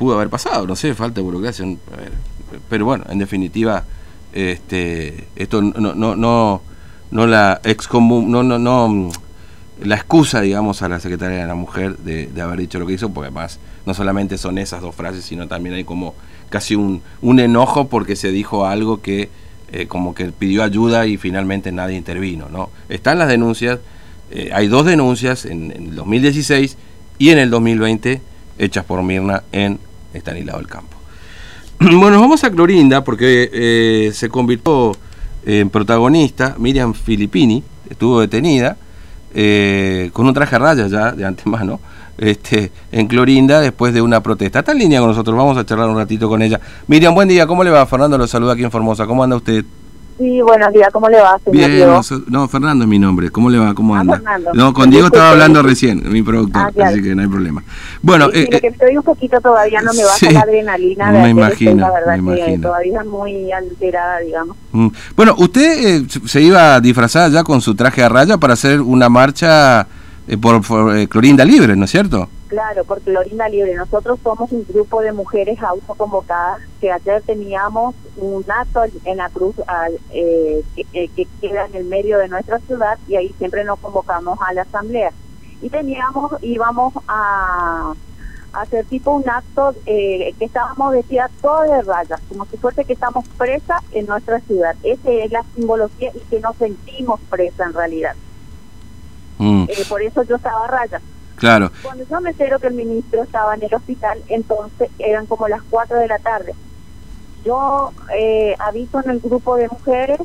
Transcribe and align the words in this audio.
pudo 0.00 0.14
haber 0.14 0.30
pasado, 0.30 0.66
no 0.66 0.74
sé, 0.76 0.94
falta 0.94 1.16
de 1.16 1.20
burocracia. 1.20 1.66
Pero 2.70 2.86
bueno, 2.86 3.04
en 3.10 3.18
definitiva, 3.18 3.84
este, 4.32 5.28
esto 5.36 5.60
no, 5.60 5.94
no, 5.94 6.16
no, 6.16 6.62
no 7.10 7.26
la 7.26 7.60
excomún, 7.64 8.30
no, 8.30 8.42
no, 8.42 8.58
no 8.58 9.10
la 9.82 9.96
excusa, 9.96 10.40
digamos, 10.40 10.80
a 10.80 10.88
la 10.88 11.00
secretaria 11.00 11.40
de 11.40 11.46
la 11.46 11.54
mujer 11.54 11.98
de, 11.98 12.30
haber 12.40 12.60
dicho 12.60 12.78
lo 12.78 12.86
que 12.86 12.94
hizo, 12.94 13.10
porque 13.10 13.26
además 13.26 13.58
no 13.84 13.92
solamente 13.92 14.38
son 14.38 14.56
esas 14.56 14.80
dos 14.80 14.94
frases, 14.94 15.22
sino 15.22 15.46
también 15.48 15.74
hay 15.74 15.84
como 15.84 16.14
casi 16.48 16.76
un, 16.76 17.02
un 17.20 17.38
enojo 17.38 17.88
porque 17.88 18.16
se 18.16 18.30
dijo 18.32 18.64
algo 18.64 19.02
que 19.02 19.28
eh, 19.70 19.86
como 19.86 20.14
que 20.14 20.32
pidió 20.32 20.62
ayuda 20.62 21.06
y 21.06 21.18
finalmente 21.18 21.72
nadie 21.72 21.98
intervino, 21.98 22.48
¿no? 22.48 22.70
Están 22.88 23.18
las 23.18 23.28
denuncias, 23.28 23.80
eh, 24.30 24.48
hay 24.54 24.66
dos 24.66 24.86
denuncias 24.86 25.44
en, 25.44 25.72
el 25.72 25.94
2016 25.94 26.78
y 27.18 27.28
en 27.28 27.38
el 27.38 27.50
2020 27.50 28.22
hechas 28.58 28.84
por 28.86 29.02
Mirna 29.02 29.42
en 29.52 29.78
Estanislao 30.14 30.58
del 30.58 30.66
Campo. 30.66 30.96
Bueno, 31.80 32.20
vamos 32.20 32.44
a 32.44 32.50
Clorinda 32.50 33.02
porque 33.02 33.50
eh, 33.52 34.10
se 34.12 34.28
convirtió 34.28 34.92
en 35.46 35.70
protagonista 35.70 36.54
Miriam 36.58 36.92
Filippini, 36.92 37.62
estuvo 37.88 38.20
detenida 38.20 38.76
eh, 39.32 40.10
con 40.12 40.26
un 40.26 40.34
traje 40.34 40.56
a 40.56 40.58
rayas 40.58 40.90
ya 40.90 41.12
de 41.12 41.24
antemano, 41.24 41.80
este, 42.18 42.70
en 42.92 43.06
Clorinda 43.06 43.60
después 43.60 43.94
de 43.94 44.02
una 44.02 44.22
protesta. 44.22 44.58
Está 44.58 44.72
en 44.72 44.78
línea 44.78 45.00
con 45.00 45.08
nosotros, 45.08 45.36
vamos 45.36 45.56
a 45.56 45.64
charlar 45.64 45.88
un 45.88 45.96
ratito 45.96 46.28
con 46.28 46.42
ella. 46.42 46.60
Miriam, 46.86 47.14
buen 47.14 47.28
día, 47.28 47.46
¿cómo 47.46 47.64
le 47.64 47.70
va? 47.70 47.86
Fernando 47.86 48.18
lo 48.18 48.26
saluda 48.26 48.52
aquí 48.52 48.64
en 48.64 48.70
Formosa, 48.70 49.06
¿cómo 49.06 49.24
anda 49.24 49.36
usted? 49.36 49.64
Sí, 50.20 50.42
buenos 50.42 50.70
días, 50.74 50.90
¿cómo 50.92 51.08
le 51.08 51.18
va, 51.18 51.38
señor 51.42 51.70
Bien, 51.70 51.88
no, 52.28 52.46
Fernando 52.46 52.84
es 52.84 52.90
mi 52.90 52.98
nombre, 52.98 53.30
¿cómo 53.30 53.48
le 53.48 53.56
va? 53.56 53.72
¿Cómo 53.72 53.96
ah, 53.96 54.00
anda? 54.00 54.20
No, 54.52 54.74
con 54.74 54.90
Diego 54.90 55.06
estaba 55.06 55.30
hablando 55.30 55.62
recién, 55.62 56.02
mi 56.12 56.22
productor, 56.22 56.60
ah, 56.60 56.88
así 56.88 57.02
que 57.02 57.14
no 57.14 57.22
hay 57.22 57.28
problema. 57.28 57.64
Bueno, 58.02 58.28
eh, 58.30 58.46
que 58.60 58.66
estoy 58.66 58.98
un 58.98 59.02
poquito 59.02 59.40
todavía, 59.40 59.80
no 59.80 59.94
me 59.94 60.04
baja 60.04 60.30
la 60.30 60.40
adrenalina. 60.40 61.10
Me 61.10 61.30
imagino, 61.30 61.76
la 61.76 61.90
verdad 61.90 62.18
me 62.18 62.34
que 62.34 62.58
todavía 62.58 63.02
muy 63.02 63.50
alterada, 63.50 64.18
digamos. 64.18 64.58
Mm. 64.72 64.88
Bueno, 65.16 65.34
usted 65.38 66.02
eh, 66.02 66.06
se 66.26 66.42
iba 66.42 66.78
disfrazada 66.80 67.28
ya 67.30 67.42
con 67.42 67.62
su 67.62 67.74
traje 67.74 68.02
a 68.02 68.10
raya 68.10 68.36
para 68.36 68.52
hacer 68.52 68.82
una 68.82 69.08
marcha 69.08 69.86
eh, 70.28 70.36
por, 70.36 70.60
por 70.60 71.08
Clorinda 71.08 71.46
Libre, 71.46 71.76
¿no 71.76 71.86
es 71.86 71.90
cierto? 71.90 72.28
Claro, 72.50 72.84
por 72.84 73.00
Clorinda 73.00 73.48
Libre. 73.48 73.76
Nosotros 73.76 74.18
somos 74.24 74.50
un 74.50 74.66
grupo 74.68 75.00
de 75.02 75.12
mujeres 75.12 75.62
autoconvocadas 75.62 76.60
que 76.80 76.90
ayer 76.90 77.22
teníamos 77.22 77.94
un 78.16 78.44
acto 78.48 78.82
en 79.04 79.18
la 79.18 79.30
cruz 79.30 79.54
eh, 80.12 80.64
eh, 80.76 81.08
que, 81.14 81.28
queda 81.40 81.66
en 81.66 81.76
el 81.76 81.84
medio 81.84 82.18
de 82.18 82.26
nuestra 82.26 82.58
ciudad 82.58 82.98
y 83.06 83.14
ahí 83.14 83.32
siempre 83.38 83.62
nos 83.62 83.78
convocamos 83.78 84.36
a 84.44 84.52
la 84.52 84.62
asamblea. 84.62 85.12
Y 85.62 85.70
teníamos, 85.70 86.32
íbamos 86.42 86.92
a, 87.06 87.94
hacer 88.52 88.84
tipo 88.86 89.12
un 89.12 89.30
acto 89.30 89.72
eh, 89.86 90.34
que 90.36 90.46
estábamos 90.46 90.90
vestidas 90.90 91.30
todas 91.40 91.70
de 91.70 91.82
rayas, 91.82 92.20
como 92.28 92.46
si 92.46 92.56
fuese 92.56 92.84
que 92.84 92.94
estamos 92.94 93.28
presas 93.38 93.80
en 93.92 94.06
nuestra 94.06 94.40
ciudad. 94.40 94.74
Esa 94.82 95.08
es 95.08 95.30
la 95.30 95.44
simbología 95.54 96.10
y 96.12 96.18
que 96.28 96.40
nos 96.40 96.56
sentimos 96.56 97.20
presas 97.30 97.68
en 97.68 97.74
realidad. 97.74 98.16
Mm. 99.38 99.66
por 99.88 100.02
eso 100.02 100.24
yo 100.24 100.34
estaba 100.34 100.66
rayas. 100.66 101.00
Claro. 101.40 101.72
Cuando 101.82 102.04
yo 102.04 102.20
me 102.20 102.30
entero 102.30 102.58
que 102.58 102.66
el 102.66 102.74
ministro 102.74 103.22
estaba 103.22 103.54
en 103.54 103.62
el 103.62 103.74
hospital, 103.74 104.22
entonces 104.28 104.90
eran 104.98 105.24
como 105.24 105.48
las 105.48 105.62
4 105.70 105.98
de 105.98 106.06
la 106.06 106.18
tarde. 106.18 106.54
Yo 107.46 107.92
eh, 108.14 108.54
aviso 108.58 109.00
en 109.02 109.10
el 109.10 109.20
grupo 109.20 109.56
de 109.56 109.70
mujeres 109.70 110.20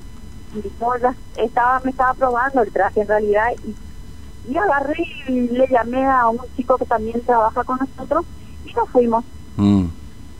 y 0.53 0.61
yo 0.61 0.93
estaba, 1.37 1.79
me 1.85 1.91
estaba 1.91 2.13
probando 2.15 2.61
el 2.61 2.71
traje 2.71 2.99
en 2.99 3.07
realidad 3.07 3.47
y, 3.65 4.51
y 4.51 4.57
agarré 4.57 5.07
y 5.29 5.47
le 5.47 5.67
llamé 5.69 6.05
a 6.05 6.27
un 6.27 6.41
chico 6.57 6.77
que 6.77 6.85
también 6.85 7.21
trabaja 7.21 7.63
con 7.63 7.79
nosotros 7.79 8.25
y 8.65 8.73
nos 8.73 8.89
fuimos. 8.89 9.23
Mm. 9.55 9.85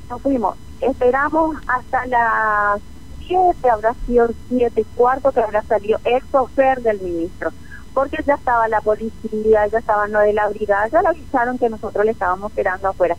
Nos 0.10 0.22
fuimos. 0.22 0.58
Esperamos 0.82 1.56
hasta 1.68 2.06
las 2.08 2.82
7, 3.26 3.70
habrá 3.70 3.96
sido 4.06 4.28
7 4.50 4.82
y 4.82 4.84
cuarto 4.96 5.32
que 5.32 5.40
habrá 5.40 5.64
salido 5.64 6.00
el 6.04 6.22
chofer 6.30 6.82
del 6.82 7.00
ministro 7.00 7.54
porque 7.96 8.22
ya 8.28 8.36
estaba 8.36 8.68
la 8.68 8.82
policía, 8.82 9.68
ya 9.68 9.80
estaban 9.80 10.12
lo 10.12 10.20
de 10.20 10.34
la 10.34 10.50
brigada, 10.50 10.88
ya 10.90 11.02
le 11.02 11.08
avisaron 11.08 11.58
que 11.58 11.70
nosotros 11.70 12.06
le 12.06 12.12
estábamos 12.12 12.52
esperando 12.52 12.90
afuera. 12.90 13.16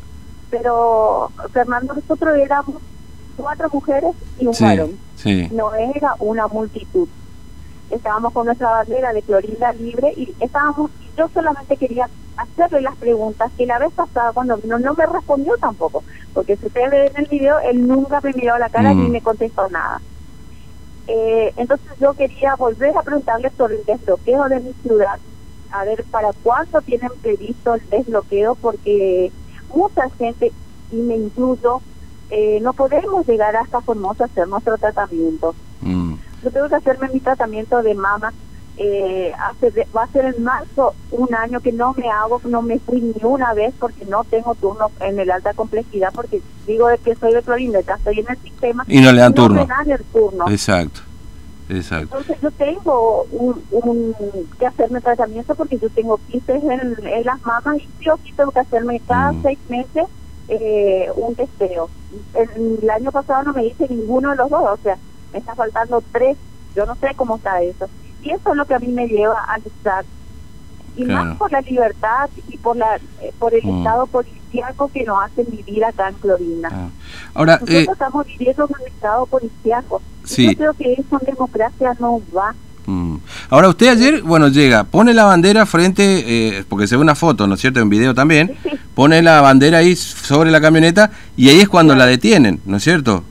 Pero, 0.51 1.33
Fernando, 1.53 1.95
nosotros 1.95 2.39
éramos 2.39 2.77
cuatro 3.37 3.71
mujeres 3.73 4.15
y 4.39 4.47
un 4.47 4.55
varón. 4.61 4.99
No 5.51 5.75
era 5.75 6.15
una 6.19 6.47
multitud. 6.47 7.09
Estábamos 7.91 8.35
con 8.35 8.47
nuestra 8.47 8.71
bandera 8.71 9.15
de 9.15 9.23
Clorinda 9.23 9.73
libre 9.73 10.13
y 10.15 10.35
estábamos, 10.41 10.91
yo 11.17 11.29
solamente 11.33 11.79
quería 11.79 12.11
hacerle 12.37 12.83
las 12.83 12.97
preguntas 12.97 13.51
que 13.57 13.65
la 13.65 13.79
vez 13.79 13.93
pasada 13.95 14.33
cuando 14.33 14.59
vino 14.59 14.79
no 14.79 14.93
me 14.93 15.07
respondió 15.07 15.57
tampoco, 15.57 16.05
porque 16.35 16.57
si 16.57 16.67
ustedes 16.67 16.91
ven 16.91 17.13
el 17.17 17.27
video, 17.27 17.59
él 17.61 17.87
nunca 17.87 18.21
me 18.21 18.35
miró 18.35 18.55
a 18.55 18.59
la 18.59 18.69
cara 18.69 18.93
ni 18.93 19.09
mm. 19.09 19.13
me 19.13 19.23
contestó 19.23 19.71
nada. 19.71 20.03
Eh, 21.07 21.53
entonces 21.57 21.87
yo 21.99 22.15
quería 22.15 22.57
volver 22.57 22.97
a 22.97 23.03
preguntarle 23.03 23.53
sobre 23.57 23.77
el 23.77 23.85
desbloqueo 23.85 24.49
de 24.49 24.61
mi 24.61 24.73
ciudad, 24.83 25.21
a 25.71 25.85
ver 25.85 26.05
para 26.11 26.33
cuándo 26.43 26.81
tienen 26.83 27.11
previsto 27.21 27.75
el 27.75 27.83
desbloqueo, 27.91 28.57
porque 28.57 29.33
mucha 29.69 30.11
gente, 30.19 30.53
y 30.91 30.97
me 30.97 31.15
incluyo, 31.17 31.83
eh, 32.29 32.61
no 32.61 32.73
podemos 32.73 33.27
llegar 33.27 33.55
hasta 33.57 33.83
Formosa 33.83 34.25
a 34.25 34.27
hacer 34.27 34.49
nuestro 34.49 34.77
tratamiento. 34.79 35.55
Mm. 35.81 36.15
Yo 36.43 36.51
tengo 36.51 36.69
que 36.69 36.77
hacerme 36.77 37.09
mi 37.13 37.21
tratamiento 37.21 37.83
de 37.83 37.95
mama. 37.95 38.35
Eh, 38.79 39.33
hace, 39.39 39.87
va 39.97 40.03
a 40.03 40.09
ser 40.09 40.27
en 40.27 40.45
marzo 40.45 40.95
un 41.11 41.35
año 41.35 41.61
que 41.61 41.73
no 41.73 41.95
me 41.95 42.11
hago, 42.11 42.43
no 42.45 42.61
me 42.61 42.79
fui 42.79 43.01
ni 43.01 43.15
una 43.23 43.55
vez 43.55 43.73
porque 43.79 44.05
no 44.05 44.25
tengo 44.25 44.55
turno 44.55 44.91
en 45.01 45.19
el 45.19 45.31
alta 45.31 45.55
complejidad, 45.55 46.13
porque 46.15 46.43
digo 46.67 46.89
de 46.89 46.99
que 46.99 47.15
soy 47.15 47.33
de 47.33 47.41
Florinda, 47.41 47.81
ya 47.81 47.95
estoy 47.95 48.21
en 48.21 48.27
el 48.29 48.37
sistema. 48.39 48.85
Y 48.87 49.01
no 49.01 49.13
le 49.13 49.21
dan 49.21 49.33
turno. 49.33 49.63
Me 49.63 49.67
dan 49.67 49.91
el 49.91 50.05
turno. 50.05 50.49
Exacto. 50.51 51.01
Exacto. 51.69 52.19
Entonces 52.19 52.41
yo 52.41 52.51
tengo 52.53 53.27
un, 53.33 54.15
que 54.59 54.67
hacerme 54.67 55.01
tratamiento 55.01 55.55
porque 55.55 55.79
yo 55.79 55.89
tengo 55.91 56.21
quistes 56.31 56.63
en, 56.63 57.25
las 57.25 57.45
mamas 57.45 57.79
y 57.79 58.05
yo 58.05 58.17
sí 58.23 58.33
tengo 58.37 58.53
que 58.53 58.61
hacerme 58.61 59.01
cada 59.01 59.33
mm. 59.33 59.43
seis 59.43 59.59
meses 59.69 60.05
eh, 60.49 61.11
un 61.17 61.35
testeo. 61.35 61.91
El, 62.35 62.89
año 62.89 63.11
pasado 63.11 63.43
no 63.43 63.53
me 63.53 63.67
hice 63.67 63.87
ninguno 63.89 64.31
de 64.31 64.37
los 64.37 64.49
dos, 64.49 64.63
o 64.63 64.77
sea, 64.83 64.97
me 65.33 65.41
está 65.41 65.55
faltando 65.55 66.03
tres, 66.13 66.37
yo 66.75 66.87
no 66.87 66.95
sé 66.97 67.09
cómo 67.17 67.37
está 67.37 67.61
eso. 67.63 67.89
Y 68.27 68.31
eso 68.31 68.51
es 68.51 68.57
lo 68.57 68.65
que 68.65 68.75
a 68.75 68.79
mí 68.81 68.89
me 68.89 69.07
lleva 69.07 69.39
a 69.45 69.59
luchar. 69.59 70.05
Y 70.97 71.05
más 71.05 71.37
por 71.37 71.53
la 71.53 71.61
libertad 71.61 72.29
y 72.49 72.57
por 72.57 72.77
la 72.77 72.97
eh, 73.21 73.33
por 73.39 73.55
el 73.55 73.63
mm. 73.63 73.79
estado 73.79 74.07
policíaco 74.07 74.91
que 74.93 75.05
nos 75.05 75.23
hacen 75.23 75.47
vivir 75.51 75.85
acá 75.85 76.09
en 76.09 76.15
Clorinda. 76.15 76.71
Ah. 76.73 76.89
Ahora, 77.35 77.53
Nosotros 77.61 77.79
eh, 77.79 77.87
estamos 77.93 78.27
viviendo 78.27 78.65
en 78.65 78.83
un 78.83 78.89
estado 78.89 79.27
policíaco. 79.27 80.03
Yo 80.25 80.53
creo 80.57 80.73
que 80.73 80.93
eso 80.95 81.19
en 81.21 81.27
democracia 81.27 81.97
no 82.01 82.21
va. 82.35 82.55
Mm. 82.87 83.17
Ahora 83.51 83.69
usted 83.69 83.89
ayer, 83.89 84.23
bueno, 84.23 84.49
llega, 84.49 84.85
pone 84.85 85.13
la 85.13 85.25
bandera 85.25 85.67
frente, 85.67 86.25
eh, 86.27 86.65
porque 86.69 86.89
se 86.89 86.97
ve 86.97 87.03
una 87.03 87.15
foto, 87.15 87.47
¿no 87.47 87.55
es 87.55 87.61
cierto? 87.61 87.81
En 87.81 87.91
video 87.91 88.15
también, 88.15 88.57
pone 88.95 89.23
la 89.23 89.41
bandera 89.41 89.79
ahí 89.79 89.95
sobre 89.95 90.51
la 90.51 90.61
camioneta 90.61 91.11
y 91.37 91.51
ahí 91.51 91.61
es 91.61 91.69
cuando 91.69 91.95
la 91.95 92.07
detienen, 92.07 92.61
¿no 92.65 92.79
es 92.79 92.83
cierto? 92.83 93.23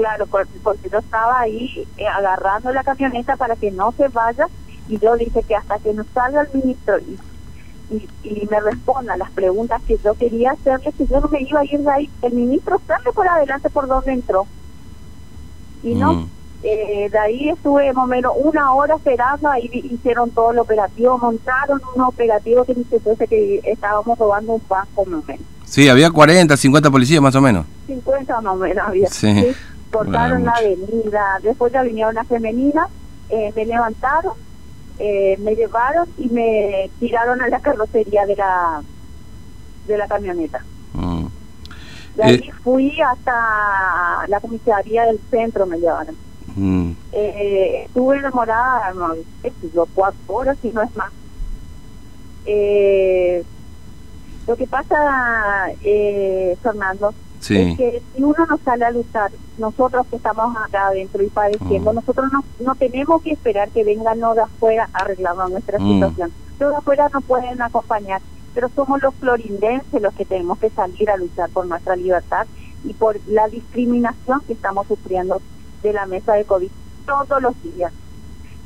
Claro, 0.00 0.26
porque 0.26 0.88
yo 0.90 0.98
estaba 0.98 1.40
ahí 1.40 1.86
eh, 1.96 2.06
agarrando 2.06 2.72
la 2.72 2.82
camioneta 2.82 3.36
para 3.36 3.56
que 3.56 3.70
no 3.70 3.92
se 3.92 4.08
vaya 4.08 4.46
y 4.88 4.98
yo 4.98 5.14
dije 5.16 5.42
que 5.42 5.54
hasta 5.54 5.78
que 5.78 5.92
no 5.92 6.04
salga 6.14 6.42
el 6.42 6.48
ministro 6.52 6.98
y, 6.98 8.08
y, 8.22 8.48
me 8.50 8.60
responda 8.60 9.16
las 9.16 9.30
preguntas 9.30 9.82
que 9.86 9.98
yo 10.02 10.14
quería 10.14 10.52
hacerle, 10.52 10.92
que 10.92 11.06
yo 11.06 11.20
no 11.20 11.28
me 11.28 11.42
iba 11.42 11.60
a 11.60 11.64
ir 11.64 11.80
de 11.80 11.90
ahí, 11.90 12.10
el 12.22 12.32
ministro 12.32 12.80
sale 12.86 13.12
por 13.12 13.26
adelante 13.28 13.68
por 13.70 13.86
donde 13.86 14.12
entró. 14.12 14.46
Y 15.82 15.94
no, 15.94 16.14
mm. 16.14 16.28
Eh, 16.62 17.08
de 17.10 17.18
ahí 17.18 17.48
estuve 17.48 17.90
más 17.94 18.04
o 18.04 18.06
menos 18.06 18.32
una 18.36 18.74
hora 18.74 18.94
esperando, 18.94 19.48
ahí 19.48 19.70
hicieron 19.90 20.30
todo 20.30 20.50
el 20.50 20.58
operativo, 20.58 21.16
montaron 21.16 21.80
un 21.94 22.02
operativo 22.02 22.64
que 22.64 22.74
dice 22.74 23.26
que 23.26 23.60
estábamos 23.64 24.18
robando 24.18 24.52
un 24.52 24.62
banco 24.68 25.06
más 25.06 25.22
o 25.22 25.26
menos. 25.26 25.46
Sí, 25.64 25.88
había 25.88 26.10
40, 26.10 26.54
50 26.56 26.90
policías 26.90 27.22
más 27.22 27.34
o 27.34 27.40
menos. 27.40 27.64
50 27.86 28.40
más 28.42 28.54
o 28.54 28.56
menos 28.56 28.86
había. 28.86 29.08
Sí. 29.08 29.54
Cortaron 29.90 30.44
la 30.44 30.52
avenida, 30.52 31.38
después 31.42 31.72
ya 31.72 31.82
vinieron 31.82 32.14
las 32.14 32.26
femeninas, 32.26 32.88
eh, 33.28 33.52
me 33.56 33.66
levantaron, 33.66 34.34
eh, 34.98 35.36
me 35.40 35.54
llevaron 35.54 36.08
y 36.16 36.28
me 36.28 36.90
tiraron 37.00 37.40
a 37.42 37.48
la 37.48 37.60
carrocería 37.60 38.26
de 38.26 38.36
la 38.36 38.82
de 39.86 39.98
la 39.98 40.06
camioneta. 40.06 40.64
Mm. 40.92 41.26
De 42.16 42.22
ahí 42.22 42.50
fui 42.62 43.00
hasta 43.00 44.26
la 44.28 44.40
comisaría 44.40 45.06
del 45.06 45.20
centro, 45.30 45.66
me 45.66 45.78
llevaron. 45.78 46.16
Mm. 46.56 46.92
Eh, 47.12 47.82
estuve 47.86 48.18
enamorada, 48.18 48.92
no, 48.94 49.14
cuatro 49.94 50.18
horas 50.28 50.58
y 50.62 50.68
no 50.68 50.82
es 50.82 50.94
más. 50.96 51.12
Eh, 52.46 53.44
lo 54.46 54.56
que 54.56 54.66
pasa, 54.66 55.68
eh, 55.82 56.56
Fernando, 56.62 57.14
es 57.40 57.76
que 57.76 58.02
si 58.14 58.22
uno 58.22 58.46
no 58.48 58.58
sale 58.58 58.84
a 58.84 58.90
luchar, 58.90 59.30
nosotros 59.58 60.06
que 60.08 60.16
estamos 60.16 60.54
acá 60.56 60.88
adentro 60.88 61.22
y 61.22 61.28
padeciendo, 61.28 61.92
mm. 61.92 61.94
nosotros 61.94 62.32
no, 62.32 62.44
no 62.60 62.74
tenemos 62.74 63.22
que 63.22 63.32
esperar 63.32 63.70
que 63.70 63.84
vengan 63.84 64.20
los 64.20 64.36
de 64.36 64.42
afuera 64.42 64.88
arreglando 64.92 65.48
nuestra 65.48 65.78
mm. 65.78 65.94
situación. 65.94 66.32
Los 66.58 66.70
de 66.70 66.76
afuera 66.76 67.08
no 67.12 67.20
pueden 67.22 67.60
acompañar. 67.62 68.20
pero 68.54 68.68
somos 68.68 69.00
los 69.02 69.14
florindenses 69.14 70.02
los 70.02 70.14
que 70.14 70.24
tenemos 70.24 70.58
que 70.58 70.70
salir 70.70 71.10
a 71.10 71.16
luchar 71.16 71.48
por 71.50 71.66
nuestra 71.66 71.96
libertad 71.96 72.46
y 72.84 72.92
por 72.94 73.18
la 73.26 73.48
discriminación 73.48 74.40
que 74.46 74.52
estamos 74.54 74.86
sufriendo 74.86 75.40
de 75.82 75.92
la 75.92 76.06
mesa 76.06 76.34
de 76.34 76.44
COVID 76.44 76.70
todos 77.06 77.42
los 77.42 77.54
días. 77.62 77.92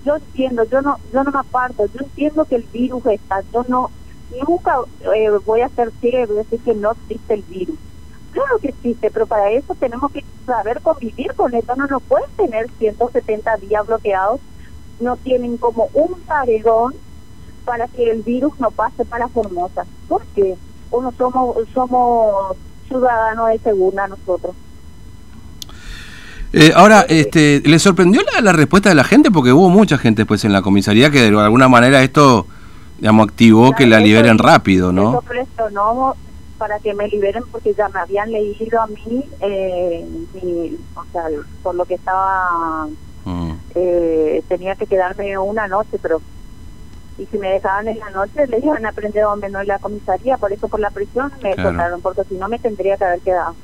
Yo 0.05 0.17
entiendo, 0.17 0.65
yo 0.65 0.83
no, 0.83 0.99
yo 1.13 1.25
no 1.25 1.31
me 1.31 1.39
aparto, 1.39 1.87
yo 1.87 2.01
entiendo 2.01 2.45
que 2.45 2.57
el 2.57 2.63
virus 2.65 3.07
está, 3.07 3.43
yo 3.53 3.65
no, 3.69 3.91
nunca 4.47 4.77
eh, 5.15 5.31
voy 5.47 5.63
a 5.63 5.69
ser 5.71 5.91
ciega 6.01 6.23
y 6.23 6.27
voy 6.27 6.37
a 6.37 6.43
decir 6.43 6.61
que 6.61 6.75
no 6.75 6.93
existe 6.93 7.35
el 7.35 7.43
virus. 7.43 7.79
Claro 8.35 8.59
que 8.59 8.69
existe, 8.71 9.13
pero 9.13 9.27
para 9.27 9.49
eso 9.53 9.77
tenemos 9.77 10.11
que 10.11 10.25
saber 10.45 10.81
convivir 10.83 11.33
con 11.35 11.55
esto. 11.55 11.77
No 11.77 11.87
nos 11.87 12.03
pueden 12.03 12.29
tener 12.37 12.69
170 12.79 13.57
días 13.59 13.87
bloqueados, 13.87 14.41
no 14.99 15.17
tienen 15.17 15.57
como 15.57 15.89
un 15.95 16.21
paredón 16.27 16.95
para 17.65 17.87
que 17.87 18.11
el 18.11 18.23
virus 18.23 18.59
no 18.59 18.73
pase 18.73 19.05
para 19.05 19.29
Formosa. 19.29 19.87
¿Por 20.09 20.25
qué? 20.35 20.57
Uno 20.91 21.13
somos, 21.17 21.57
somos 21.73 22.57
ciudadanos 22.89 23.51
de 23.51 23.59
segunda 23.61 24.09
nosotros. 24.09 24.57
Eh, 26.53 26.73
ahora, 26.75 27.07
este, 27.09 27.63
¿le 27.65 27.79
sorprendió 27.79 28.21
la, 28.43 28.53
respuesta 28.53 28.89
de 28.89 28.97
la 28.97 29.05
gente? 29.05 29.31
Porque 29.31 29.53
hubo 29.53 29.69
mucha 29.69 29.97
gente 29.97 30.23
después 30.23 30.45
en 30.45 30.53
la 30.53 30.63
comisaría 30.63 31.11
que 31.11 31.31
de 31.31 31.39
alguna 31.41 31.69
manera 31.69 32.03
esto, 32.03 32.49
digamos, 32.99 33.29
activó 33.29 33.73
que 33.73 33.87
la 33.87 34.01
liberen 34.01 34.39
rápido, 34.39 34.93
¿no? 34.93 35.21
Eso 35.21 35.69
para 36.59 36.79
que 36.79 36.95
me 36.95 37.09
liberen 37.09 37.43
porque 37.51 37.75
ya 37.75 37.89
me 37.89 38.01
habían 38.01 38.31
leído 38.31 38.81
a 38.81 38.87
mí, 38.87 39.25
eh, 39.41 40.77
o 40.95 41.05
sea, 41.13 41.25
por 41.63 41.75
lo 41.75 41.85
que 41.85 41.95
estaba, 41.95 42.89
mm. 43.25 43.53
eh, 43.75 44.43
tenía 44.49 44.75
que 44.77 44.87
quedarme 44.87 45.37
una 45.39 45.67
noche, 45.67 45.99
pero 46.01 46.21
y 47.17 47.27
si 47.27 47.39
me 47.39 47.49
dejaban 47.49 47.87
en 47.87 47.99
la 47.99 48.11
noche 48.11 48.47
les 48.49 48.65
iban 48.65 48.85
a 48.87 48.93
prender 48.93 49.23
donde 49.23 49.49
no 49.49 49.61
en 49.61 49.69
la 49.69 49.79
comisaría, 49.79 50.37
por 50.37 50.53
eso 50.53 50.69
por 50.69 50.81
la 50.81 50.91
prisión 50.91 51.31
me 51.43 51.55
soltaron, 51.55 52.01
porque 52.01 52.25
si 52.25 52.35
no 52.35 52.49
me 52.49 52.59
tendría 52.59 52.97
que 52.97 53.05
haber 53.05 53.21
quedado. 53.21 53.55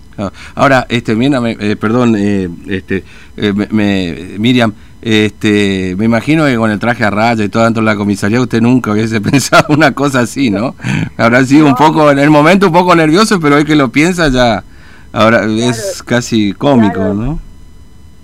Ahora, 0.55 0.87
este, 0.89 1.15
mira, 1.15 1.41
eh, 1.45 1.77
perdón, 1.77 2.15
eh, 2.17 2.49
este, 2.69 3.05
eh, 3.37 3.53
me, 3.53 4.39
Miriam, 4.39 4.73
este, 5.03 5.95
me 5.97 6.05
imagino 6.05 6.45
que 6.45 6.57
con 6.57 6.71
el 6.71 6.79
traje 6.79 7.05
a 7.05 7.11
raya 7.11 7.45
y 7.45 7.49
todo 7.49 7.65
dentro 7.65 7.83
de 7.83 7.87
la 7.87 7.97
comisaría 7.97 8.41
usted 8.41 8.61
nunca 8.61 8.93
hubiese 8.93 9.21
pensado 9.21 9.67
una 9.75 9.93
cosa 9.93 10.21
así, 10.21 10.51
¿no? 10.51 10.75
Habrá 11.17 11.45
sido 11.45 11.67
un 11.67 11.75
poco, 11.75 12.11
en 12.11 12.19
el 12.19 12.31
momento 12.31 12.67
un 12.67 12.73
poco 12.73 12.95
nervioso, 12.95 13.41
pero 13.41 13.57
hoy 13.57 13.65
que 13.65 13.77
lo 13.77 13.91
piensa 13.91 14.29
ya, 14.29 14.65
ahora 15.13 15.45
es 15.45 16.03
casi 16.03 16.53
cómico, 16.53 17.01
¿no? 17.15 17.41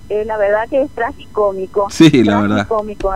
la 0.08 0.36
verdad 0.36 0.68
que 0.70 0.82
es 0.82 0.90
tragicómico. 0.92 1.88
Sí, 1.90 2.22
la 2.22 2.40
verdad. 2.40 2.68
Cómico, 2.68 3.12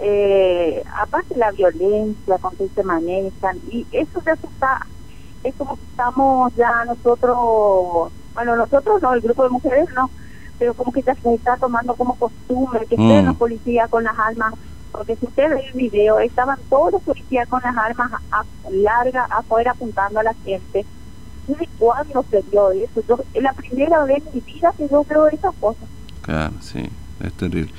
eh, 0.00 0.82
aparte 1.00 1.36
la 1.36 1.52
violencia 1.52 2.38
con 2.38 2.56
que 2.56 2.68
se 2.74 2.82
manejan, 2.82 3.58
y 3.70 3.86
eso 3.92 4.20
ya 4.26 4.34
se 4.36 4.46
está, 4.46 4.84
es 5.44 5.54
como 5.54 5.76
que 5.76 5.82
estamos 5.90 6.52
ya 6.56 6.84
nosotros, 6.86 8.12
bueno, 8.34 8.56
nosotros 8.56 9.00
no, 9.00 9.14
el 9.14 9.20
grupo 9.20 9.44
de 9.44 9.50
mujeres 9.50 9.88
no, 9.94 10.10
pero 10.62 10.74
como 10.74 10.92
que 10.92 11.02
ya 11.02 11.12
se 11.16 11.34
está 11.34 11.56
tomando 11.56 11.92
como 11.96 12.14
costumbre 12.14 12.86
que 12.86 12.94
estén 12.94 13.26
los 13.26 13.34
mm. 13.34 13.38
policías 13.38 13.90
con 13.90 14.04
las 14.04 14.16
armas, 14.16 14.54
porque 14.92 15.16
si 15.16 15.26
usted 15.26 15.50
ve 15.50 15.60
el 15.66 15.72
video, 15.72 16.20
estaban 16.20 16.56
todos 16.70 16.92
los 16.92 17.02
policías 17.02 17.48
con 17.48 17.60
las 17.64 17.76
armas 17.76 18.12
largas 18.70 19.28
afuera 19.32 19.72
apuntando 19.72 20.20
a 20.20 20.22
la 20.22 20.34
gente. 20.44 20.86
¿Desde 21.48 21.68
cuándo 21.80 22.24
se 22.30 22.42
vio 22.42 22.70
eso? 22.70 23.02
Yo, 23.08 23.18
es 23.34 23.42
la 23.42 23.52
primera 23.54 24.04
vez 24.04 24.22
en 24.24 24.34
mi 24.34 24.40
vida 24.52 24.72
que 24.78 24.88
yo 24.88 25.02
veo 25.02 25.26
esas 25.26 25.52
cosas. 25.56 25.88
Claro, 26.20 26.54
sí 26.60 26.88
es 27.24 27.32
terrible. 27.32 27.72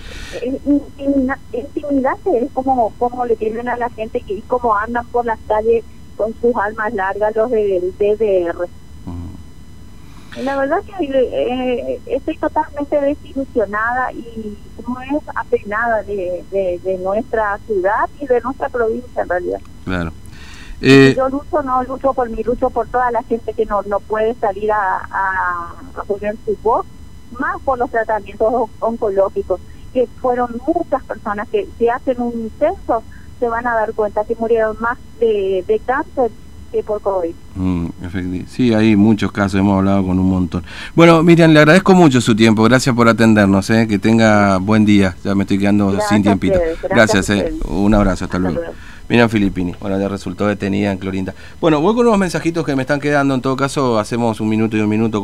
Intimidante 1.53 2.37
es 2.37 2.51
como, 2.51 2.91
como 2.99 3.25
le 3.25 3.37
tienen 3.37 3.69
a 3.69 3.77
la 3.77 3.89
gente 3.91 4.21
y 4.27 4.41
como 4.41 4.75
andan 4.75 5.05
por 5.05 5.25
las 5.25 5.39
calles 5.47 5.85
con 6.17 6.33
sus 6.41 6.53
almas 6.57 6.93
largas 6.93 7.33
los 7.33 7.49
del 7.49 7.93
DDR. 7.97 8.67
La 10.41 10.55
verdad 10.57 10.77
que 10.83 11.05
eh, 11.05 12.01
estoy 12.07 12.37
totalmente 12.37 12.99
desilusionada 12.99 14.11
y 14.13 14.57
no 14.87 15.01
es 15.01 15.23
apenada 15.35 16.03
de, 16.03 16.43
de, 16.51 16.97
nuestra 16.97 17.59
ciudad 17.67 18.09
y 18.19 18.25
de 18.25 18.41
nuestra 18.41 18.69
provincia 18.69 19.21
en 19.21 19.29
realidad. 19.29 19.61
Claro. 19.85 20.11
Eh, 20.81 21.13
yo 21.15 21.29
lucho, 21.29 21.61
no 21.61 21.83
lucho 21.83 22.13
por 22.13 22.29
mi 22.29 22.43
lucho 22.43 22.69
por 22.69 22.87
toda 22.87 23.11
la 23.11 23.23
gente 23.23 23.53
que 23.53 23.65
no, 23.65 23.83
no 23.83 23.99
puede 23.99 24.33
salir 24.35 24.71
a, 24.71 24.97
a, 24.97 25.73
a 25.95 26.03
poner 26.03 26.35
su 26.45 26.57
voz 26.61 26.85
más 27.39 27.61
por 27.61 27.77
los 27.77 27.89
tratamientos 27.89 28.69
oncológicos, 28.79 29.61
que 29.93 30.07
fueron 30.21 30.59
muchas 30.67 31.03
personas 31.03 31.47
que 31.49 31.67
si 31.77 31.87
hacen 31.87 32.21
un 32.21 32.51
censo 32.59 33.03
se 33.39 33.47
van 33.47 33.67
a 33.67 33.75
dar 33.75 33.93
cuenta 33.93 34.25
que 34.25 34.35
murieron 34.35 34.77
más 34.79 34.97
de, 35.19 35.63
de 35.67 35.79
cáncer 35.79 36.31
que 36.73 36.83
por 36.83 36.99
COVID. 37.01 37.33
Mm, 37.55 37.87
sí, 38.47 38.73
hay 38.73 38.95
muchos 38.95 39.31
casos, 39.31 39.59
hemos 39.59 39.77
hablado 39.77 40.05
con 40.05 40.19
un 40.19 40.29
montón. 40.29 40.63
Bueno, 40.95 41.21
Miriam, 41.21 41.51
le 41.51 41.59
agradezco 41.59 41.93
mucho 41.93 42.19
su 42.19 42.35
tiempo, 42.35 42.63
gracias 42.63 42.95
por 42.95 43.07
atendernos, 43.07 43.69
¿eh? 43.69 43.87
que 43.87 43.99
tenga 43.99 44.57
buen 44.57 44.83
día, 44.83 45.15
ya 45.23 45.35
me 45.35 45.43
estoy 45.43 45.59
quedando 45.59 45.95
sin 46.09 46.23
tiempito. 46.23 46.59
Gracias, 46.89 47.29
eh. 47.29 47.53
un 47.67 47.93
abrazo, 47.93 48.25
hasta, 48.25 48.39
luego. 48.39 48.59
Miriam 49.09 49.29
Filippini, 49.29 49.75
bueno, 49.79 49.99
ya 49.99 50.07
resultó 50.07 50.47
detenida 50.47 50.91
en 50.91 50.97
Clorinda. 50.97 51.35
Bueno, 51.61 51.81
voy 51.81 51.93
con 51.93 52.07
unos 52.07 52.17
mensajitos 52.17 52.65
que 52.65 52.75
me 52.75 52.81
están 52.83 52.99
quedando, 52.99 53.35
en 53.35 53.41
todo 53.41 53.55
caso 53.55 53.99
hacemos 53.99 54.39
un 54.39 54.49
minuto 54.49 54.77
y 54.77 54.81
un 54.81 54.89
minuto. 54.89 55.21